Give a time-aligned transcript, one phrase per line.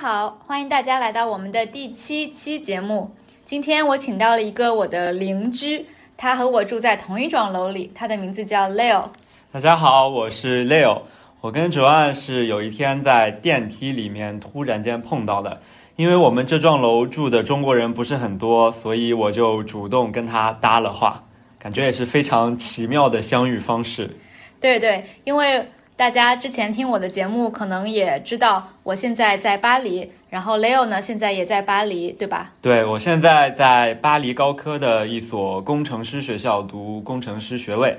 [0.00, 3.10] 好，欢迎大家来到我们的第七期节目。
[3.44, 5.84] 今天我请到了一个我的邻居，
[6.16, 9.06] 他和我住在同一幢楼里，他的名字叫 Leo。
[9.50, 11.02] 大家好，我是 Leo。
[11.40, 15.60] 我跟卓岸是有一天在电梯里面突然间碰到的，
[15.96, 21.24] 因为我们这幢楼住的中国人不是很多，所以我就主动跟他搭了话，
[21.58, 24.16] 感觉也是非常奇妙的相遇方式。
[24.60, 32.52] 对对，因为大家之前听我的节目，可能也知道我现在在巴黎，然后 Leo 呢现在也在巴黎，对吧？
[32.62, 37.98] 对，我现在在巴黎高科的一所工程师学校读工程师学位，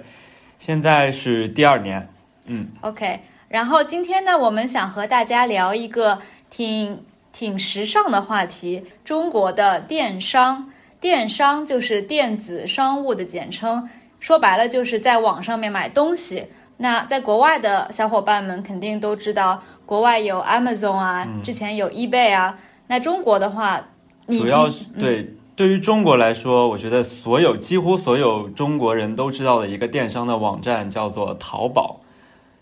[0.58, 2.08] 现在是第二年。
[2.45, 3.20] 嗯，OK。
[3.49, 6.20] 然后今天呢，我们想和大家聊一个
[6.50, 7.03] 挺
[7.34, 10.72] 挺时尚的话题：中国的电商。
[11.02, 13.89] 电商就是电子商务的简称，
[14.22, 16.45] 说白了就是在网上面买东西。
[16.81, 22.58] 那在国外的小伙伴们肯定都知道，国外有 Amazon 啊，之前有 eBay 啊。
[22.88, 23.86] 那中国的话，
[24.27, 31.99] 主要是对对于中国来说，我觉得所有几乎所有中国人都知道的一个电商的网站叫做淘宝。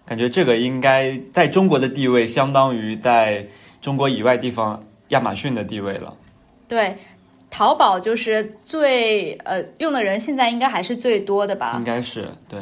[0.03, 3.45] 感觉这个应该在中国的地位相当于在
[3.81, 6.15] 中国以外地方亚马逊的地位了。
[6.67, 6.97] 对，
[7.51, 11.73] 淘宝就是最呃用的人现在应该还是最多的吧？
[11.77, 12.59] 应该是对。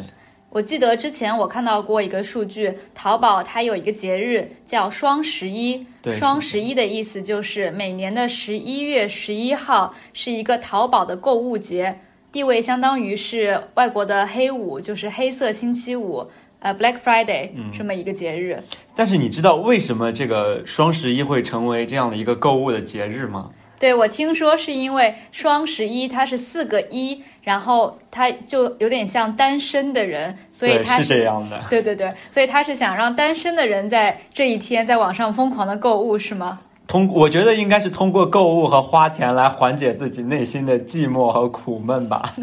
[0.55, 5.85] 我记得之前我看到过一个数据，淘宝它有一个节日叫双十一。
[6.01, 6.15] 对。
[6.15, 11.99] 双十一的意思就是每年的十一月十一号是一个淘宝的购物节，
[12.31, 16.25] 地位相当于是外国的黑五，就是黑色星期五。
[16.59, 18.63] 呃，Black Friday 这么一个节日，
[18.95, 23.51] 但是你知道为什么这个双十一会成为这样的一个购物的节日吗？
[23.79, 31.61] 对，我听说是因为双十一它是四个一，然后它就有点像单身的人，所以它是这样的。
[31.69, 36.59] 对对对，所以他是想让单身的人在这一天在网上疯狂的购物，是吗？
[36.87, 42.33] 通，我觉得应该是通过购物和花钱来缓解自己内心的寂寞和苦闷吧。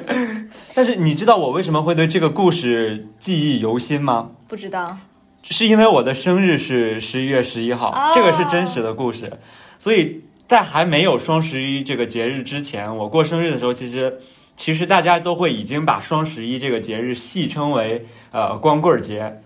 [0.74, 4.30] 但是你知道我为什么会对这个故事记忆犹新吗？
[4.48, 4.96] 不知道，
[5.42, 9.30] 是因为我的生日是十一月十一号，这个是真实的故事。
[9.78, 14.20] 所以在还没有双十一这个节日之前，我过生日的时候，其实
[14.56, 19.40] 其实大家都会已经把双十一这个节日戏称为呃光棍节。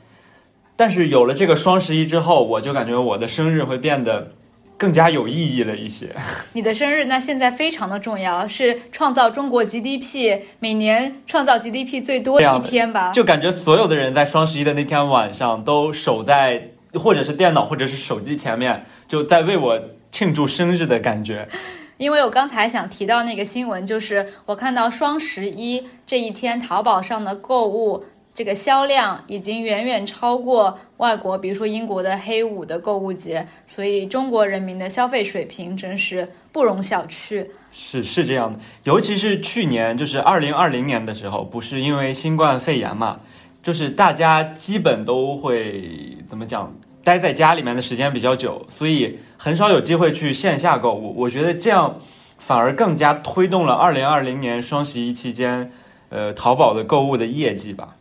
[0.77, 4.33] 但是有了这个双十一之后，我就感觉我的生日会变得
[4.77, 6.15] 更加有意义了一些。
[6.55, 13.11] 你的生日那现在非常的重要，是创造中国 GDP 每年创造 GDP 最多的一天吧？
[13.13, 19.81] 就感觉所有的人在双十一的那天晚上都守在或者是电脑或者是手机前面，就在为我
[20.11, 21.49] 庆祝生日的感觉。
[21.97, 28.05] 因为我刚才想提到那个新闻，就是我看到双十一这一天淘宝上的购物。
[28.35, 37.45] 这个销量已经远远超过外国，比如说英国的黑五的购物节，所以中国人民的消费水平真是不容小觑。
[37.73, 43.19] 是是这样的，尤其是去年，就是二零二零年的时候，不是因为新冠肺炎嘛，
[43.61, 46.73] 就是大家基本都会怎么讲，
[47.09, 51.15] 待在家里面的时间比较久，所以很少有机会去线下购物。
[51.17, 51.99] 我觉得这样
[52.37, 55.73] 反而更加推动了二零二零年双十一期间，
[56.11, 57.97] 呃，淘宝的购物的业绩吧。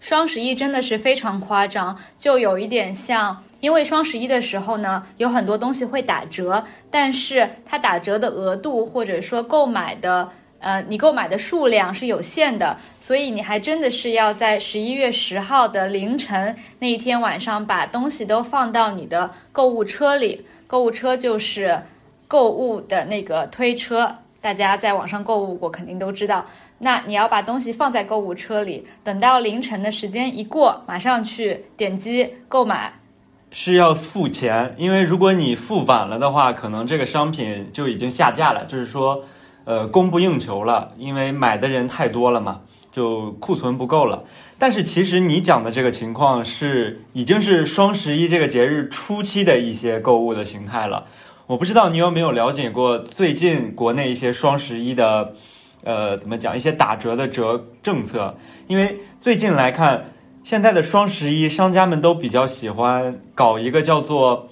[0.00, 21.82] 双十一真的是非常夸张，就有一点像，因为双十一的时候呢，有很多东西会打折，但是它打折的额度或者说购买的，呃，你购买的数量是有限的，所以你还真的是要在十一月十号的凌晨那一天晚上把东西都放到你的购物车里，购物车就是
[22.26, 26.44] 购物的那个推车，大家在网上购物过肯定都知道。
[26.78, 32.92] 那你要把东西放在购物车里，等到凌晨的时间一过，马上去点击购买，
[33.50, 34.74] 是要付钱。
[34.76, 39.24] 因为如果你付晚了的话，可能这个商品就已经下架了，就是说，
[39.66, 44.24] 呃，供不应求了，因为买的人太多了嘛，就库存不够了。
[44.56, 51.06] 但是其实你讲的这个情况是已经是双十一这个节日初期的一些购物的形态了。
[51.46, 55.34] 我不知道你有没有了解过最近国内一些双十一的。
[55.84, 58.34] 呃，怎么讲一些打折的折政策？
[58.66, 60.06] 因为最近来看，
[60.42, 64.48] 现在的双十一，商家们都比较喜欢搞一个叫做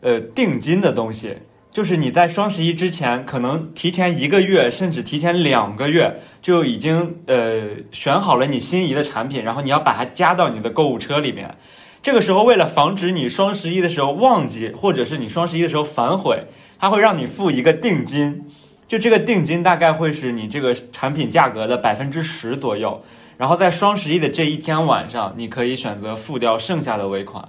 [0.00, 1.36] 呃定金的东西，
[1.70, 11.56] 就是你在双十一之前，可能提前一个月，甚至提前两个月就已经呃选好了你心仪的产品，然后你要把它加到你的购物车里面。
[12.02, 16.44] 这个时候，为了防止你双十一的时候忘记，或者是你双十一的时候反悔，
[16.78, 18.46] 它会让你付一个定金。
[18.88, 23.04] 就这个定金大概会是你这个产品价格的百分之十左右，
[23.36, 27.48] 然后在双十一的这一天晚上，你可以选择付掉剩下的尾款。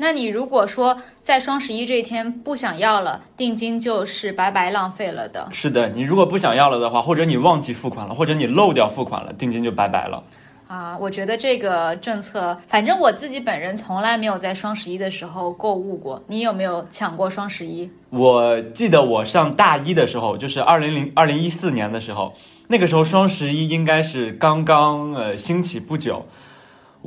[0.00, 5.48] 那你如果说在双十一这一天不想要了，定金就是白白浪费了的。
[5.52, 10.22] 是的，你如果不想要了的话，或者你忘记付款了，或者你漏掉付款了，定金就拜拜了。
[10.68, 16.22] 啊，我觉得这个政策，反正我自己本人从来没有在双十一的时候购物过。
[16.28, 17.90] 你有没有抢过双十一？
[18.10, 22.34] 我记得我上大一的时候，就是二零零二零一四年的时候，
[22.68, 26.26] 那个时候双十一应该是刚刚呃兴起不久。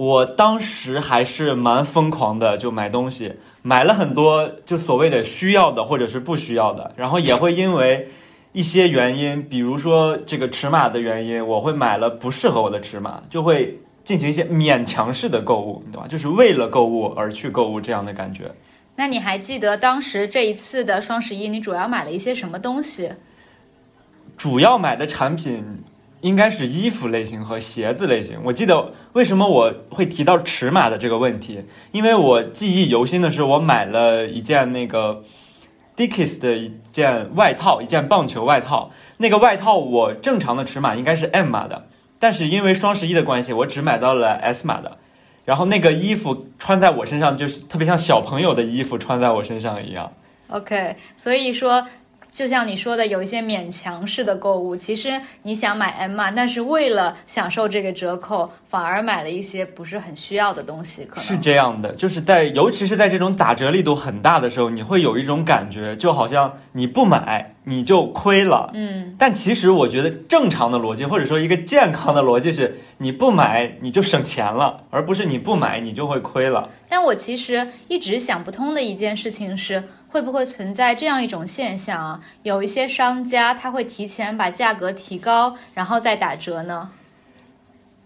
[0.02, 8.10] 我当时还是蛮疯狂的，就买东西，买了很多，就所谓的需要的或者是不需要的，然后也会因为
[8.52, 16.08] 一些原因，比如说这个尺码的原因，我会买了不适合我的尺码，就会进行一些勉强式的购物，你懂吧？
[16.08, 18.52] 就是为了购物而去购物这样的感觉。
[18.96, 23.12] 那你还记得当时这一次的双十一，你主要买了一些什么东西？
[24.36, 25.84] 主要买的产品。
[26.22, 28.40] 应该是衣服类型和鞋子类型。
[28.44, 35.24] 我记得为什么我会提到尺码的这个问题，因为我记忆犹新的是，我买了一件那个
[35.98, 38.92] Dickies 的一件外套，一件棒球外套。
[39.18, 41.88] 那个外套我正常的尺码应该是 M 码的，
[42.20, 44.98] 但是因为双十一的关系，我只买到了 S 码的。
[45.44, 50.12] 然后那个衣服穿在我身上，就是特别像小朋友的衣服穿在我身上一样。
[50.50, 51.86] OK，所以说。
[52.34, 61.04] 就像你说的，有一些勉强式的购物，其实你想买 M 码，但是为了享受这个折扣，反而买了一些不是很需要的东西。
[61.04, 68.72] 可能是这样的，就是在尤其是在这种打折力度很大的时候，你会有一种感觉，就好像你不买你就亏了。
[68.74, 76.70] 嗯，但其实我觉得正常的逻辑，或者说一个健康的逻辑是，你不买你就省钱了，而不是你不买你就会亏了。
[76.90, 79.84] 但我其实一直想不通的一件事情是。
[80.12, 82.20] 会不会存在这样一种现象啊？
[82.44, 86.90] 有一些商家他会提前把价格提高，然后再打折呢？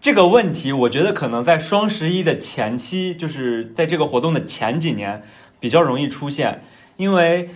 [0.00, 5.24] 这个问题，我觉得可能在双十一的前期，就是在这个活动的前几年
[5.58, 6.62] 比较容易出现，
[6.96, 7.50] 因为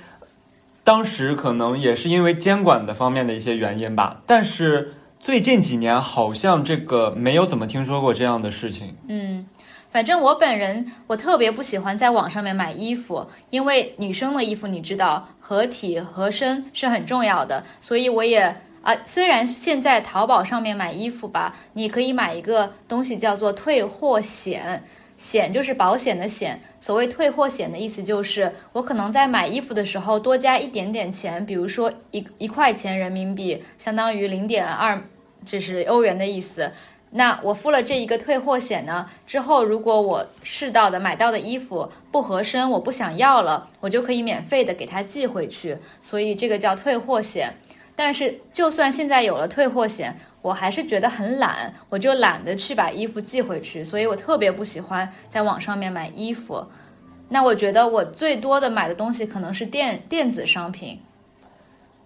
[0.82, 4.22] 当时可能也是因为监管的方面的一些原因吧。
[4.26, 8.96] 但是最近几年好像这个没有怎么听说过这样的事情。
[9.08, 9.46] 嗯。
[9.92, 24.84] 反正我本人，我特别不喜欢在网上面买衣服，因为女生的衣服你知道合体合身是很重要的，所以我也啊，虽然现在淘宝上面买衣服吧，你可以买一个东西叫做退货险，
[25.20, 26.58] 险就是保险的险。
[26.80, 35.02] 所谓退货险的意思就是，我可能在买衣服的时候多加一点点钱，比如说一一块钱人民币，相当于零点二，
[35.44, 36.72] 这是欧元的意思。
[37.10, 47.52] 那我付了这一个退货险呢，之后如果我试到的买到的衣服不合身，我不想要了，我就可以免费的给他寄回去，所以这个叫退货险。
[47.94, 56.66] 但是就算现在有了退货险，我还是觉得很懒，我就懒得去把衣服寄回去，所以我特别不喜欢在网上面买衣服。
[57.28, 60.98] 那我觉得我最多的买的东西可能是电电子商品。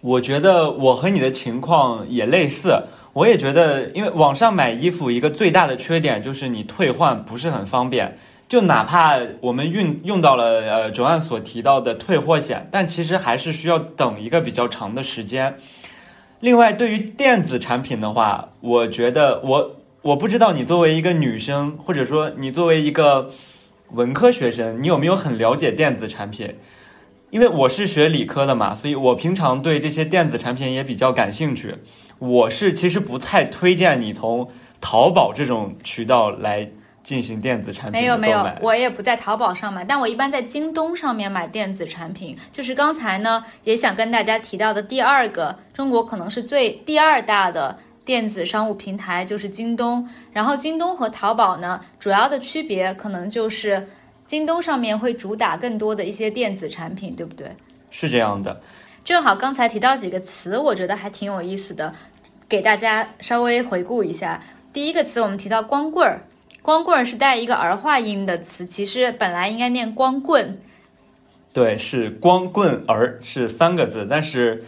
[0.00, 2.82] 我觉得我和你的情况也类似。
[3.14, 8.18] 我也觉得，因为网上买衣服一个最大的缺点就是你退换不是很方便。
[8.46, 15.56] 就哪怕我们运用到了呃卓案所提到的退货险，但其实还是需要等一个比较长的时间。
[16.44, 23.30] 另外，对于电子产品的话，我觉得我我不知道你作为一个女生，或者说你作为一个
[23.92, 26.56] 文科学生，你有没有很了解电子产品？
[27.30, 31.76] 因为我是学理科的嘛，所以我平常对这些电子产品也比较感兴趣。
[32.18, 34.50] 我是其实不太推荐你从
[34.82, 36.68] 淘宝这种渠道来
[37.04, 42.36] 进行电子产品没有没有，我也不在淘宝上买，但我一般在京东上面买电子产品。
[42.50, 50.08] 就是刚才呢，也想跟大家提到的第二个，中国可能是最第二大的电子商务平台就是京东。
[50.32, 53.86] 然后京东和淘宝呢，主要的区别可能就是
[54.26, 57.54] 京东上面会主打更多的一些电子产品，对不对？
[57.90, 58.58] 是这样的。
[59.04, 61.94] 正好刚才提到几个词，我觉得还挺有意思的。
[62.48, 64.40] 给大家稍微回顾一下，
[64.72, 66.22] 第一个词我们提到光棍儿，
[66.64, 70.58] 光棍是带一个儿化音的词，其实本来应该念光棍。
[71.52, 74.64] 对，是光棍儿是三个字，但是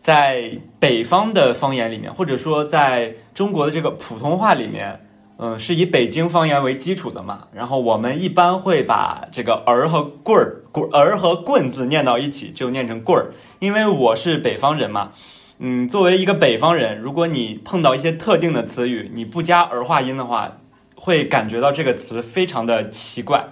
[0.00, 5.00] 在北方的方言里面，或者说在中国的这个普通话里面，
[5.38, 7.48] 嗯，是以北京方言为基础的嘛。
[7.52, 13.32] 然后我们一般会把这个儿和棍儿，棍儿和棍字念到一起，就念成棍儿。
[13.58, 15.10] 因为我是北方人嘛。
[15.58, 20.58] 嗯，作为一个北方人，如果你碰到一些特定的词语，你不加儿化音的话，
[21.02, 23.42] 会感觉到这个词非常的奇怪。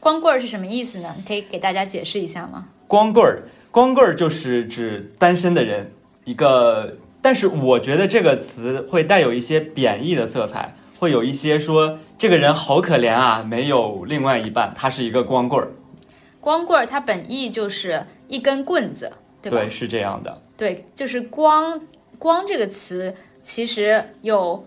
[0.00, 1.14] 光棍儿是什么意思呢？
[1.24, 2.66] 可以给大家解释一下吗？
[2.88, 5.92] 光棍儿，光棍儿就是指单身的人。
[6.24, 15.70] 一个，但是我觉得这个词会带有一些贬义的色彩，会有一些说这个人好可怜啊，没有另外一半，他是一个光棍儿。
[16.40, 19.58] 光棍儿它本意就是一根棍子，对吧？
[19.58, 20.42] 对，是这样的。
[20.56, 21.80] 对，就是光
[22.18, 24.66] 光这个词，其实有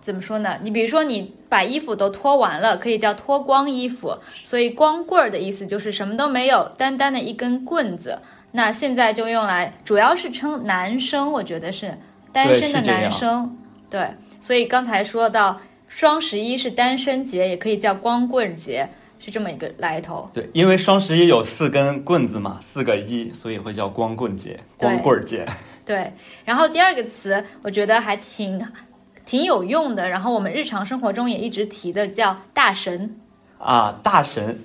[0.00, 0.58] 怎么说呢？
[0.62, 4.18] 你比如说，你把衣服都脱完了，可以叫脱光衣服。
[4.42, 8.18] 所以光棍儿的意思就是什么都没有，单单的一根棍子。
[8.50, 11.96] 那现在就用来，主要是称男生，我觉得是
[12.32, 13.56] 单身的男生。
[13.88, 14.04] 对，
[14.40, 18.88] 所以刚才说到双十一是单身节，也可以叫光棍节，
[19.20, 20.28] 是这么一个来头。
[20.34, 25.46] 对，因为双十一有四根棍子嘛，四个一，所以会叫光棍节、光棍儿节。
[25.84, 26.12] 对，
[26.44, 28.60] 然后第二个词，我觉得还挺
[29.26, 33.16] 挺有用的，然后我们日常生活中也一直提的叫大神。
[33.58, 34.60] 啊，大神，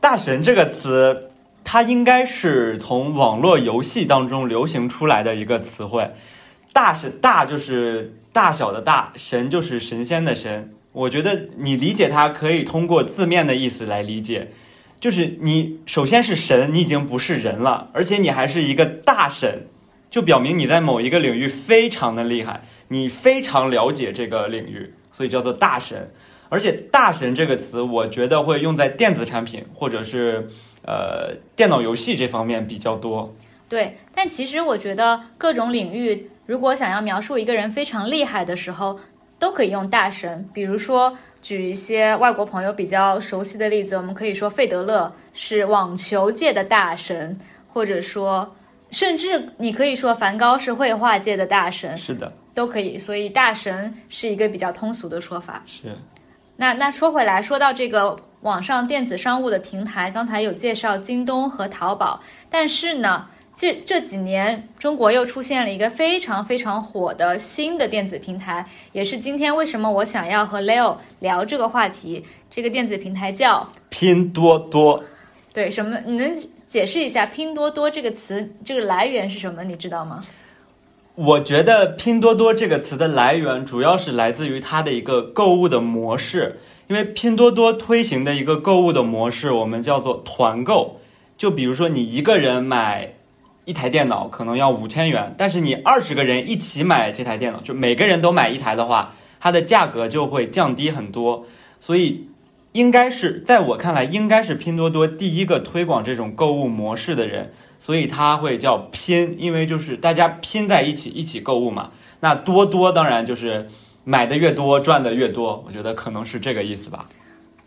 [0.00, 1.30] 大神这个词，
[1.62, 6.10] 它应该是从网络游戏当中流行出来的一个词汇。
[6.72, 10.72] 大神，大就是大小的大，神就是神仙的神。
[10.92, 14.50] 我觉得你理解它可以通过字面的意思来理解，
[14.98, 19.68] 就是你首先是神，你已经不是人了，而且你还是一个大神，
[20.10, 26.10] 就表明你在某一个领域非常的厉害，你非常了解这个领域，所以叫做大神。
[26.48, 30.48] 而且“大神”这个词，我觉得会用在电子产品或者是
[30.84, 33.32] 呃电脑游戏这方面比较多。
[33.68, 38.98] 对，但其实我觉得各种领域，如果想要描述一个人非常厉害的时候，
[39.38, 40.44] 都可以用大神。
[40.52, 47.38] 比如说，举一些外国朋友比较熟悉的例子，我们可以说费德勒是网球界的大神，
[47.68, 48.56] 或者说，
[48.90, 52.98] 甚至你可以说梵高是绘画界的大神，是的，都可以。
[52.98, 55.62] 所以，大神是一个比较通俗的说法。
[55.66, 55.96] 是
[56.56, 62.20] 那那说回来，说到这个网上电子商务的平台，刚才有介绍京东和淘宝，
[62.50, 72.24] 但是呢，这这几年中国又出现了一个非常非常火的新的电子平台，也是今天为什么我想要和 Leo 聊这个话题。
[72.50, 75.02] 这个电子平台叫拼多多。
[75.52, 75.98] 对什么？
[76.04, 76.30] 你能
[76.70, 79.64] 解释一下拼多多这个词这个来源是什么？
[79.64, 80.24] 你知道吗？
[81.16, 91.00] 我觉得拼多多这个词的来源主要是来自于它的一个购物的模式，因为拼多多推行的一个购物的模式，我们叫做团购。
[91.36, 93.14] 就比如说你一个人买
[93.64, 101.44] 一台电脑可能要五千元，但是你二十个人一起买这台电脑，就每个人都买一台的话，它的价格就会降低很多。
[101.80, 102.28] 所以
[102.72, 107.52] 应该是在我看来，应该是拼多多第一个推广这种购物模式的人。
[107.82, 111.92] 所以它会叫拼，因为就是大家拼在一起一起购物嘛。
[112.20, 113.70] 那多多当然就是
[114.04, 117.08] 买的越多赚的越多，我觉得可能是这个意思吧。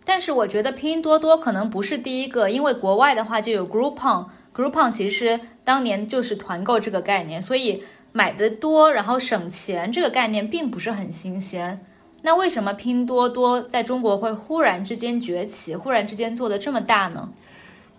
[0.06, 7.82] 但是我觉得拼多多可能不是第一个，因为国外的话就有 Groupon，Groupon 其实当年就是团购这个概念，所以
[8.12, 11.84] 买的多然后省钱这个概念并不是很新鲜。
[12.26, 17.30] 那为什么拼多多在中国会忽然之间崛起，忽然之间做的这么大呢？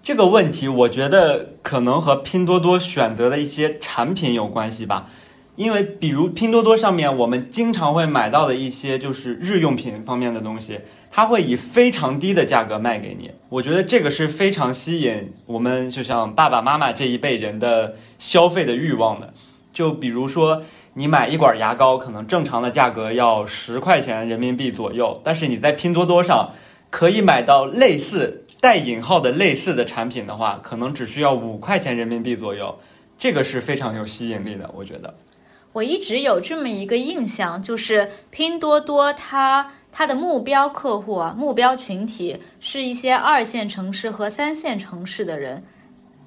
[0.03, 5.11] 这个问题，我觉得可能和拼多多选择的一些产品有关系吧。
[5.57, 13.31] 因为比如拼多多上面我们经常会买到的一些就是日用品方面的东西，它会以非常低的价格卖给你。
[13.51, 19.35] 我觉得这个是非常吸引我们就像爸爸妈妈这一辈人的消费的欲望的。
[19.73, 20.63] 就比如说
[20.97, 26.53] 你买一管牙膏，可能正常的价格要十块钱人民币左右，但是你在拼多多上
[26.89, 32.79] 可以买到类似带引号的类似的产品的话，可能只需要五块钱人民币左右，
[33.19, 35.13] 这个是非常有吸引力的，我觉得。
[35.73, 45.65] 我一直有这么一个印象，就是拼多多它它的目标客户啊，目标群体是一些二线城市和三线城市的人。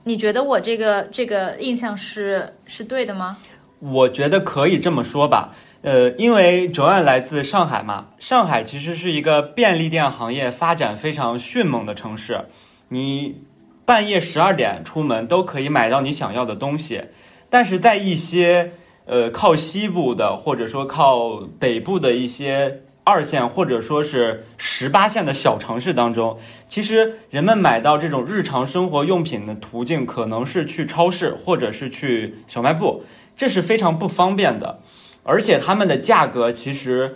[0.04, 3.38] 你觉得我这个这个印象是是对的吗？
[3.80, 12.46] 我觉得可以这么说吧，呃，因为 Joanne 来自上海嘛，上海其实是一个便利店行业发展非常迅猛的城市，
[12.90, 13.42] 你
[13.86, 17.04] 半夜十二点出门都可以买到你想要的东西，
[17.52, 18.72] 但是在一些
[19.06, 33.04] 呃靠西部的或者说靠北部的一些二线或者说是十八线的小城市当中，其实人们买到这种日常生活用品的途径可能是去超市或者是去小卖部。
[33.38, 34.80] 这是非常不方便的，
[35.22, 37.16] 而且他们的价格其实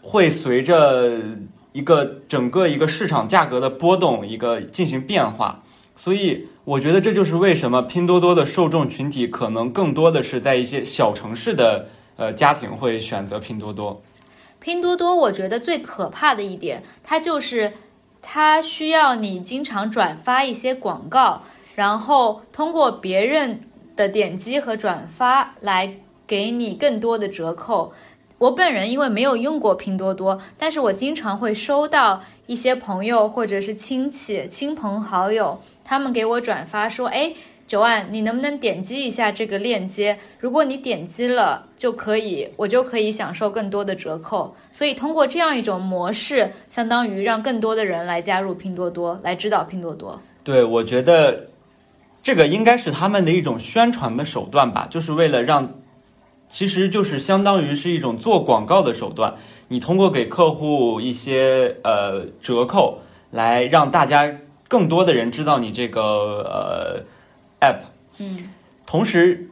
[0.00, 1.18] 会随着
[1.72, 5.64] 一个整个一个市场价格的波动一个进行变化，
[5.96, 14.00] 所以我觉得这就是为什么拼多多的受众群体可能更多的是在一些小城市的呃家庭会选择拼多多。
[14.60, 17.72] 拼多多我觉得最可怕的一点，它就是
[18.22, 21.42] 它需要你经常转发一些广告，
[21.74, 23.62] 然后通过别人。
[23.96, 25.94] 的点击和转发来
[26.26, 27.92] 给你更多的折扣，
[28.38, 37.32] 我本人因为没有用过拼多多，但是我经常会收到一些朋友或者是亲戚、亲朋好友，他们给我转发说：“哎，
[37.66, 40.18] 九万，你能不能点击一下这个链接？
[40.38, 44.54] 如果你点击了，就可以，我就可以享受更多的折扣。
[44.70, 50.20] 所以通过这样一种模式，相当于让更多的人来加入拼多多，来知道拼多多。
[50.44, 51.48] 对，我觉得
[52.26, 55.74] 这个应该是他们的一种宣传的手段吧，就是为了让。
[56.48, 59.34] 其实就是相当于是一种做广告的手段，
[59.68, 62.98] 你通过给客户一些呃折扣，
[63.30, 64.28] 来让大家
[64.66, 66.02] 更多的人知道你这个
[67.60, 67.78] 呃 app，
[68.18, 68.50] 嗯，
[68.86, 69.48] 同时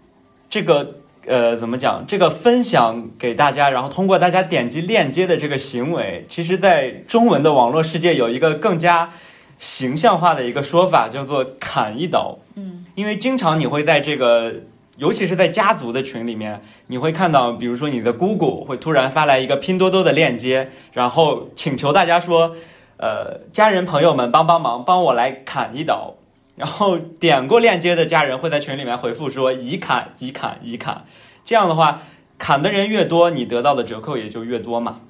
[0.51, 9.13] 这个呃怎么讲，这个分享给大家，然后通过大家点击链接的这个行为，其实在中文的网络世界有一个更加
[9.59, 14.55] 形象化的一个说法，叫做砍一刀，嗯，因为经常你会在这个。
[14.97, 22.55] 尤其是在家族的群里面，你会看到，比如说你的姑姑会突然发来一个拼多多的链接，然后请求大家说，
[22.99, 26.15] 呃，家人朋友们帮帮忙，帮我来砍一刀。
[26.55, 31.05] 然后点过链接的家人会在群里面回复说，已砍，已砍，已砍。
[31.45, 32.03] 这样的话，
[32.39, 35.01] 砍的人越多，你得到的折扣也就越多嘛。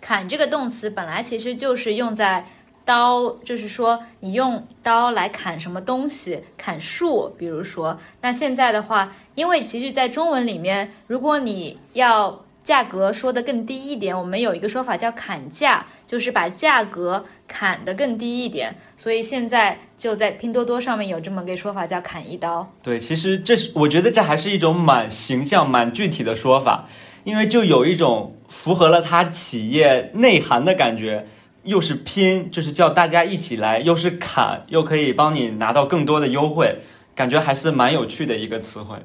[0.00, 2.46] 砍这个动词本来其实就是用在。
[2.86, 7.98] 刀就是说，你用刀来砍什么东西，砍树，比如说。
[8.22, 18.72] 那现在的话，因为其实，在中文里面，如果你要价格说的更低一点，我们有一个说法叫砍价，就是把价格砍得更低一点。
[18.96, 22.72] 所以现在就在拼多多上面有这么个说法叫砍一刀。
[22.84, 26.88] 对，其实这是我觉得这还是一种蛮形象、蛮具体的说法，
[27.24, 31.26] 因为就有一种符合了它企业内涵的感觉。
[31.66, 36.78] 又是拼，就是叫大家一起来；又是砍，又可以帮你拿到更多的优惠，
[37.14, 38.96] 感觉还是蛮有趣的一个词汇。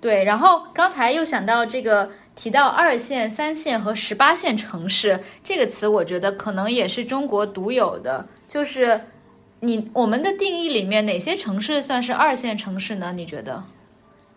[0.00, 8.26] 对，然后刚才又想到这个提到二线、三线和十八线城市这个词，我觉得可能也是中国独有的。
[8.48, 9.00] 就是
[9.60, 13.12] 你我们的定义里面，哪些城市算是二线城市呢？
[13.14, 13.62] 你觉得？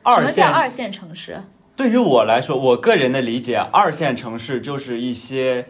[0.04, 1.42] 什么叫二线城市？
[1.76, 5.66] 对于我来说，我个人的理解，二线城市就是一些。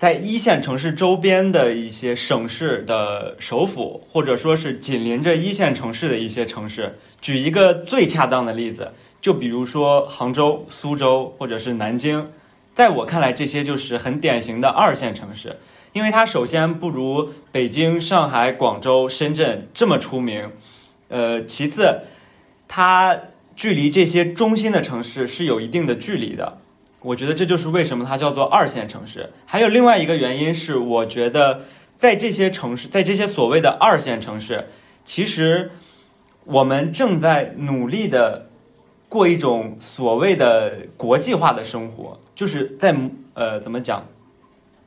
[0.00, 12.30] 在一线城市周边的一些省市的首府，或者说是紧邻着一线城市的一些城市，举一个最恰当的例子，就比如说杭州、苏州或者是南京，
[12.72, 15.54] 在我看来，这些就是很典型的二线城市，
[15.92, 20.50] 因为它首先不如北京、上海、广州、深圳这么出名，
[21.08, 22.00] 呃，其次，
[22.66, 23.20] 它
[23.54, 26.59] 距离这些中心的城市是有一定的距离的。
[27.02, 29.30] 我觉得这就是为什么它叫做二线城市。
[29.46, 31.62] 还有另外一个原因是，我觉得
[31.96, 34.66] 在这些城市，在这些所谓的二线城市，
[35.04, 35.70] 其实
[36.44, 38.48] 我们正在努力的
[39.08, 42.94] 过一种所谓的国际化的生活，就是在
[43.32, 44.06] 呃怎么讲，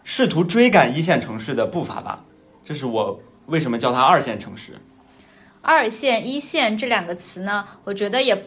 [0.04, 2.24] 试图追赶一线城市的步伐吧。
[2.64, 4.74] 这是我为什么叫它二线城市。
[5.62, 8.44] 二线、一线这两个词呢，我觉得也。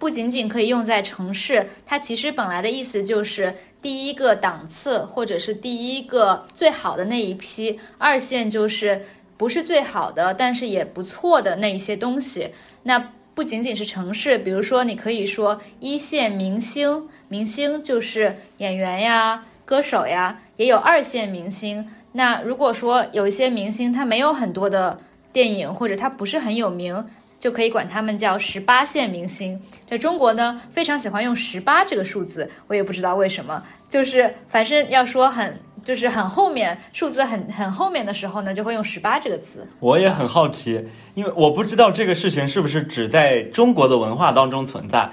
[0.00, 7.78] 不仅仅可以用在城市，它其实本来的意思就是第一个档次，或者是第一个最好的那一批。
[7.98, 9.02] 二线就是
[9.36, 12.48] 不是最好的，但是也不错的那一些东西。
[12.84, 21.86] 那不仅仅是城市，比如说你可以说一线明星，明星就是演员呀、歌手呀，也有二线明星。
[22.12, 24.98] 那如果说有一些明星他没有很多的
[25.30, 27.04] 电影，或者他不是很有名。
[27.40, 29.60] 就可以管他们叫十八线明星。
[29.88, 33.60] 在中国呢，非常喜欢用十八这个数字，我也不知道为什么。
[33.88, 39.66] 就是反正要说很，就是很后面数字很很后面的时候呢，就会用十八这个词。
[39.80, 45.10] 我也很好奇，因为我不知道这个事情是不是只在中国的文化当中存在。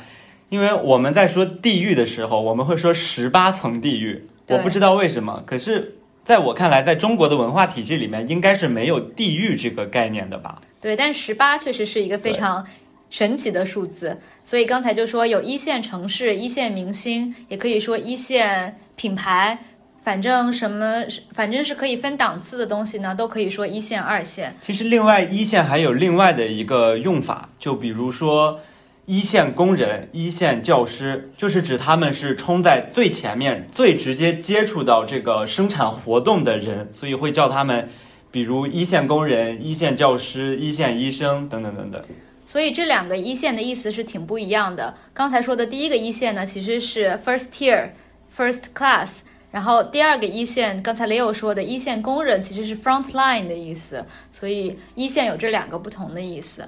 [0.50, 5.44] 因为我们在说地狱的时候，我们会说十八层地狱，我不知道为什么。
[5.46, 10.62] 可是在我看来，在中国的文化体系里面，应该是没有地狱这个概念的吧。
[10.80, 12.66] 对，但十八确实是一个非常
[13.10, 19.58] 神奇的数字，所以刚才就说有一线城市、一线明星，也可以说一线品牌，
[20.04, 24.56] 反正什么，反正是可以分档次的东西呢，都可以说一线、二线。
[24.62, 28.60] 其实，另外一线还有另外的一个用法，就比如说
[29.06, 37.90] 一线工人、一线教师，就是指他们是冲在最前面、最直接接触到这个生产活动的人，所以会叫他们。
[38.32, 42.02] 比如一线工人、一线教师、一线医生等等等等，
[42.46, 44.94] 所以这两个一线的意思是挺不一样的。
[45.13, 47.90] 刚才说的第一个一线呢，其实是 first tier、
[48.36, 49.20] first class，
[49.52, 54.06] 然后第二个一线，刚才 Leo 说的一线工人其实是 front line 的意思。
[54.32, 56.68] 所以一线有这两个不同的意思。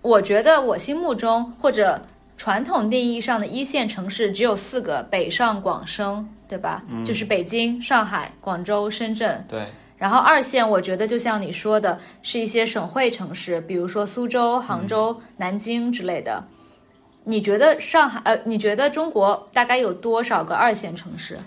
[0.00, 2.00] 我觉得我心目中或者
[2.36, 6.82] 传统定义上的一线城市只有四个，北上广深，对吧？
[6.88, 9.44] 嗯就是北京、上海、广州、深圳。
[9.48, 9.66] 对，
[9.98, 16.44] 然后二线，我觉得就像你说的，是一些省会城市，比如说苏州、杭州、南京之类的。
[17.24, 21.38] 你觉得上海呃，你觉得中国大概有多少个二线城市？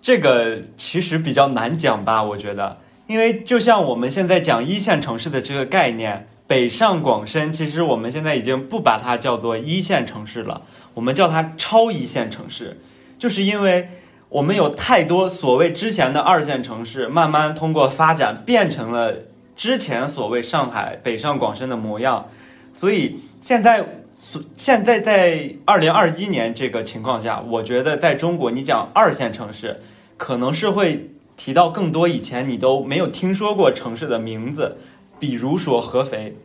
[0.00, 10.62] 这个其实比较难讲吧，我觉得，因为就像我们现在讲一线城市的这个概念，北上广深，其实我们现在已经不把它叫做一线城市了，
[10.94, 12.78] 我们叫它超一线城市，
[13.18, 13.88] 就是因为
[14.32, 19.14] 我们有太多所谓之前的二线城市，慢慢通过发展变成了
[19.54, 22.26] 之前所谓上海北上广深的模样，
[22.72, 23.86] 所以现在。
[24.56, 29.80] 现在在二零二一年这个情况下，我觉得在中国，你讲二线城市，
[30.16, 34.78] 可能是会提到更多以前你都没有听说过城市的名字，
[35.18, 36.36] 比如说合肥，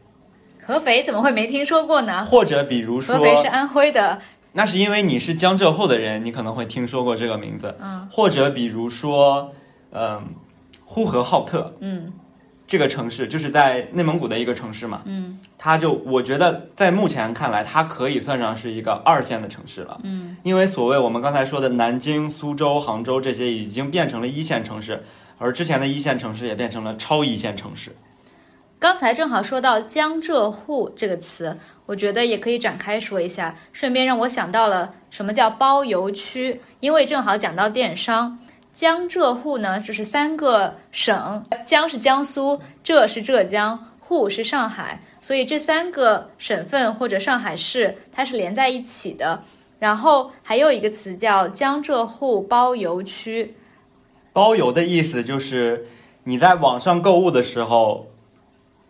[0.60, 2.26] 合肥怎么会没听说过呢？
[2.26, 4.20] 或者比如说合肥是安徽的，
[4.58, 7.76] 那是因为你是江浙沪的人，你可能会听说过这个名字。
[7.80, 9.54] 嗯，或者比如说，
[9.92, 10.20] 嗯，
[10.84, 12.12] 呼和浩特，嗯
[12.66, 20.02] 这个城市就是在内蒙古的一个城市嘛，嗯它就我觉得在目前看来，它可以算上是一个二线的城市了。
[20.04, 25.04] 嗯，因为所谓我们刚才说的南京、苏州、杭州这些已经变成了一线城市，
[25.38, 27.96] 而之前的一线城市也变成了超一线城市。
[28.80, 38.38] 刚才正好说到江浙沪这个词，我觉得也可以展开说一下，顺便让我想到了什么叫包邮区，因为正好讲到电商。
[38.76, 49.42] 江浙沪呢，就是三个省，江是江苏，浙是浙江，沪是上海，所以这三个省份或者上海市它是连在一起的。
[49.80, 53.56] 然后还有一个词叫江浙沪包邮区，
[54.34, 55.88] 包邮的意思就是
[56.26, 58.06] 你在网上购物的时候，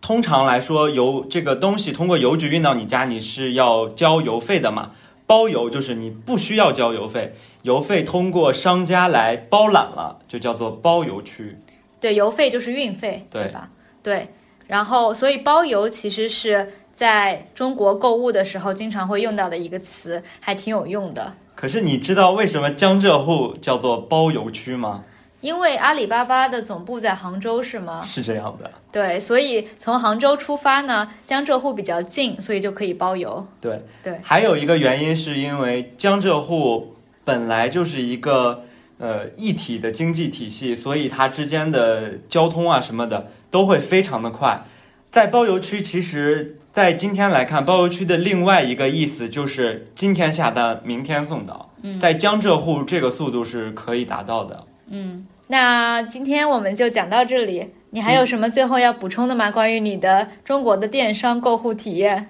[0.08, 4.92] 通常来说邮这个东西通过邮局运到你家，你是要交邮费的嘛？
[5.26, 11.58] 包邮就是你不需要交邮费，邮费通过商家来包揽了，就叫做包邮区。
[12.00, 13.70] 对，邮费就是运费，对吧？
[14.02, 14.30] 对，
[14.68, 21.34] 然后所以包邮其实是在中国购物的时候经常会用到的一个词，还挺有用的。
[21.54, 25.04] 可是你知道为什么江浙沪叫做包邮区吗？
[25.42, 28.04] 因为阿里巴巴的总部在杭州，是吗？
[28.06, 33.46] 是这样的，对，所以从杭州出发呢，江浙沪比较近，所以就可以包邮。
[33.62, 34.20] 对对。
[34.24, 38.64] 还有一个原因是因为江浙沪本来就是一个
[38.98, 44.64] 呃一体的经济体系，所以它之间的交通啊什么的都会非常的快。
[45.12, 51.72] 在包邮区，其实在今天来看，包邮区的另外一个意思就是今天下单，明天送到。
[51.84, 54.64] 嗯在江浙沪这个速度是可以达到的。
[54.90, 57.74] 嗯，那今天我们就讲到这里。
[57.92, 59.50] 你还有什么最后要补充的吗？
[59.50, 62.30] 关于你的中国的电商购物体验？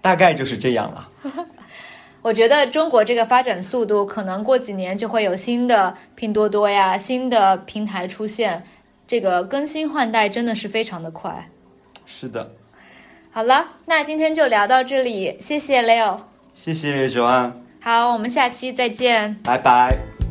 [0.00, 1.08] 大概就是这样了。
[2.22, 8.64] 我觉得中国这个发展速度，可能过几年就会有新的拼多多呀、新的平台出现，
[9.06, 11.50] 这个更新换代真的是非常的快。
[12.06, 12.52] 是的，
[13.30, 16.18] 好了，那今天就聊到这里，谢谢 Leo。
[16.54, 19.36] 谢谢九安，好，我们下期再见。
[19.44, 20.23] 拜拜。